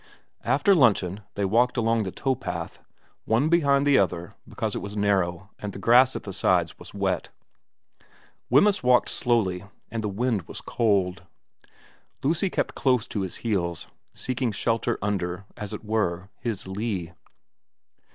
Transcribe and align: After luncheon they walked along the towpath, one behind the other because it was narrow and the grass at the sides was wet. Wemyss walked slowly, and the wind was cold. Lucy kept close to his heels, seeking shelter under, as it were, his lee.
After 0.43 0.73
luncheon 0.73 1.19
they 1.35 1.45
walked 1.45 1.77
along 1.77 2.01
the 2.01 2.11
towpath, 2.11 2.79
one 3.25 3.49
behind 3.49 3.85
the 3.85 3.99
other 3.99 4.33
because 4.47 4.73
it 4.75 4.81
was 4.81 4.97
narrow 4.97 5.51
and 5.59 5.73
the 5.73 5.77
grass 5.77 6.15
at 6.15 6.23
the 6.23 6.33
sides 6.33 6.79
was 6.79 6.91
wet. 6.91 7.29
Wemyss 8.49 8.81
walked 8.81 9.09
slowly, 9.09 9.65
and 9.91 10.03
the 10.03 10.09
wind 10.09 10.47
was 10.47 10.59
cold. 10.59 11.21
Lucy 12.23 12.49
kept 12.49 12.73
close 12.73 13.05
to 13.09 13.21
his 13.21 13.35
heels, 13.45 13.85
seeking 14.15 14.51
shelter 14.51 14.97
under, 15.03 15.45
as 15.55 15.71
it 15.71 15.85
were, 15.85 16.29
his 16.39 16.67
lee. 16.67 17.13